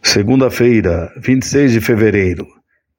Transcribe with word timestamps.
Segunda-feira, 0.00 1.10
26 1.20 1.72
de 1.72 1.80
fevereiro. 1.80 2.46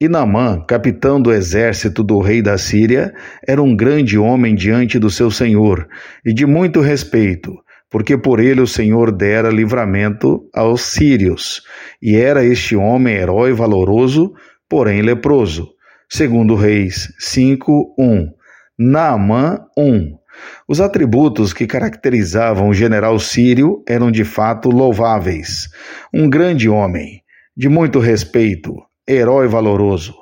Naamã, 0.08 0.64
capitão 0.68 1.22
do 1.22 1.32
exército 1.32 2.04
do 2.04 2.20
rei 2.20 2.42
da 2.42 2.58
Síria, 2.58 3.14
era 3.48 3.62
um 3.62 3.76
grande 3.76 4.18
homem 4.18 4.54
diante 4.54 5.00
do 5.00 5.10
seu 5.10 5.32
senhor 5.32 5.88
e 6.26 6.34
de 6.34 6.46
muito 6.46 6.82
respeito, 6.82 7.54
porque 7.90 8.18
por 8.18 8.40
ele 8.40 8.60
o 8.60 8.68
Senhor 8.68 9.12
dera 9.12 9.50
livramento 9.50 10.42
aos 10.54 10.82
sírios. 10.82 11.62
E 12.02 12.16
era 12.16 12.44
este 12.44 12.76
homem 12.76 13.16
herói 13.16 13.54
valoroso, 13.54 14.34
porém 14.68 15.02
leproso. 15.02 15.70
Segundo 16.10 16.56
Reis 16.56 17.14
5, 17.20 17.96
1. 17.98 18.30
Naamã 18.78 19.60
1. 19.78 20.23
Os 20.68 20.82
atributos 20.82 21.54
que 21.54 21.68
caracterizavam 21.68 22.70
o 22.70 22.74
general 22.74 23.20
sírio 23.20 23.84
eram 23.88 24.12
de 24.12 24.24
fato 24.24 24.70
louváveis. 24.70 25.70
Um 26.14 26.30
grande 26.30 26.70
homem, 26.70 27.22
de 27.56 27.70
muito 27.70 28.00
respeito, 28.00 28.74
herói 29.08 29.48
valoroso. 29.48 30.16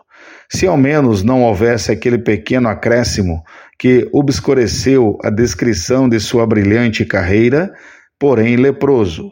Se 0.50 0.68
ao 0.68 0.76
menos 0.76 1.24
não 1.24 1.44
houvesse 1.44 1.92
aquele 1.92 2.18
pequeno 2.18 2.68
acréscimo 2.68 3.44
que 3.80 4.10
obscureceu 4.12 5.18
a 5.24 5.30
descrição 5.30 6.10
de 6.10 6.20
sua 6.20 6.46
brilhante 6.46 7.06
carreira, 7.06 7.72
porém 8.20 8.58
leproso. 8.58 9.32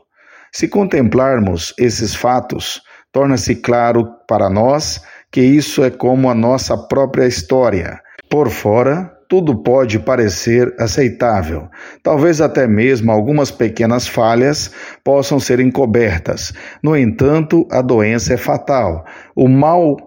Se 0.52 0.68
contemplarmos 0.68 1.74
esses 1.78 2.16
fatos, 2.16 2.82
torna-se 3.12 3.56
claro 3.56 4.08
para 4.28 4.50
nós 4.50 5.02
que 5.32 5.42
isso 5.42 5.84
é 5.84 5.92
como 5.92 6.30
a 6.30 6.34
nossa 6.34 6.78
própria 6.78 7.28
história. 7.28 8.00
Por 8.30 8.50
fora, 8.50 9.12
tudo 9.30 9.62
pode 9.62 10.00
parecer 10.00 10.74
aceitável. 10.80 11.70
Talvez 12.02 12.42
até 12.42 12.68
mesmo 12.68 13.12
algumas 13.12 13.52
pequenas 13.52 14.08
falhas 14.08 14.72
possam 15.04 15.40
ser 15.40 15.60
encobertas. 15.60 16.52
No 16.82 16.98
entanto, 16.98 17.68
a 17.70 17.80
doença 17.80 18.34
é 18.34 18.38
fatal. 18.38 19.06
O 19.36 19.48
mal 19.48 19.98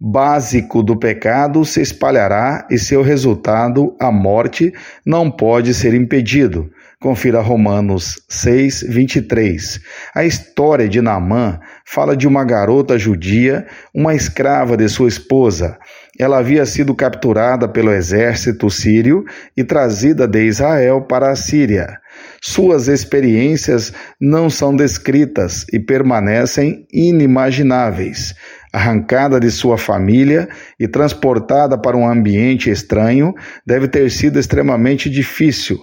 básico 0.00 0.80
do 0.80 0.96
pecado 0.96 1.64
se 1.64 1.80
espalhará 1.80 2.68
e 2.70 2.78
seu 2.78 3.02
resultado, 3.02 3.96
a 4.00 4.12
morte, 4.12 4.72
não 5.04 5.28
pode 5.28 5.74
ser 5.74 5.92
impedido. 5.92 6.70
Confira 7.00 7.40
Romanos 7.40 8.20
6, 8.28 8.82
23. 8.88 9.80
A 10.12 10.24
história 10.24 10.88
de 10.88 11.00
Naamã 11.00 11.60
fala 11.86 12.16
de 12.16 12.26
uma 12.26 12.44
garota 12.44 12.98
judia, 12.98 13.68
uma 13.94 14.16
escrava 14.16 14.76
de 14.76 14.88
sua 14.88 15.06
esposa. 15.06 15.78
Ela 16.18 16.38
havia 16.38 16.66
sido 16.66 16.92
capturada 16.96 17.68
pelo 17.68 17.92
exército 17.92 18.68
sírio 18.68 19.24
e 19.56 19.62
trazida 19.62 20.26
de 20.26 20.42
Israel 20.42 21.02
para 21.02 21.30
a 21.30 21.36
Síria. 21.36 22.00
Suas 22.42 22.88
experiências 22.88 23.92
não 24.20 24.50
são 24.50 24.74
descritas 24.74 25.66
e 25.72 25.78
permanecem 25.78 26.84
inimagináveis. 26.92 28.34
Arrancada 28.72 29.38
de 29.38 29.52
sua 29.52 29.78
família 29.78 30.48
e 30.80 30.88
transportada 30.88 31.78
para 31.78 31.96
um 31.96 32.10
ambiente 32.10 32.68
estranho, 32.68 33.32
deve 33.64 33.86
ter 33.86 34.10
sido 34.10 34.36
extremamente 34.36 35.08
difícil. 35.08 35.78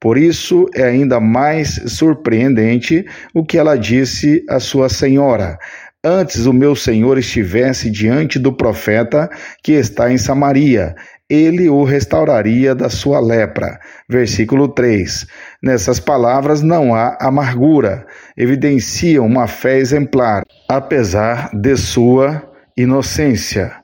Por 0.00 0.16
isso 0.16 0.66
é 0.74 0.84
ainda 0.84 1.20
mais 1.20 1.74
surpreendente 1.86 3.04
o 3.34 3.44
que 3.44 3.58
ela 3.58 3.76
disse 3.76 4.42
à 4.48 4.58
sua 4.58 4.88
senhora. 4.88 5.58
Antes 6.02 6.46
o 6.46 6.52
meu 6.54 6.74
senhor 6.74 7.18
estivesse 7.18 7.90
diante 7.90 8.38
do 8.38 8.50
profeta 8.50 9.28
que 9.62 9.72
está 9.72 10.10
em 10.10 10.16
Samaria, 10.16 10.94
ele 11.28 11.68
o 11.68 11.84
restauraria 11.84 12.74
da 12.74 12.88
sua 12.88 13.20
lepra. 13.20 13.78
Versículo 14.08 14.68
3. 14.68 15.26
Nessas 15.62 16.00
palavras 16.00 16.62
não 16.62 16.94
há 16.94 17.18
amargura, 17.20 18.06
evidenciam 18.36 19.26
uma 19.26 19.46
fé 19.46 19.78
exemplar, 19.78 20.42
apesar 20.66 21.50
de 21.52 21.76
sua 21.76 22.50
inocência. 22.74 23.76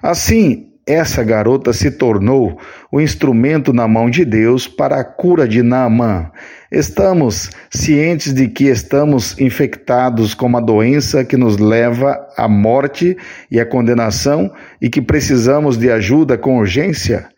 Assim, 0.00 0.69
essa 0.90 1.22
garota 1.22 1.72
se 1.72 1.90
tornou 1.90 2.58
o 2.90 3.00
instrumento 3.00 3.72
na 3.72 3.86
mão 3.86 4.10
de 4.10 4.24
Deus 4.24 4.66
para 4.66 5.00
a 5.00 5.04
cura 5.04 5.46
de 5.46 5.62
Naamã. 5.62 6.30
Estamos 6.70 7.50
cientes 7.70 8.32
de 8.32 8.48
que 8.48 8.64
estamos 8.64 9.38
infectados 9.38 10.34
com 10.34 10.46
uma 10.46 10.60
doença 10.60 11.24
que 11.24 11.36
nos 11.36 11.58
leva 11.58 12.18
à 12.36 12.48
morte 12.48 13.16
e 13.50 13.60
à 13.60 13.66
condenação 13.66 14.52
e 14.80 14.90
que 14.90 15.00
precisamos 15.00 15.76
de 15.76 15.90
ajuda 15.90 16.36
com 16.36 16.58
urgência? 16.58 17.28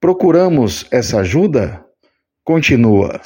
Procuramos 0.00 0.86
essa 0.90 1.20
ajuda? 1.20 1.84
Continua. 2.44 3.20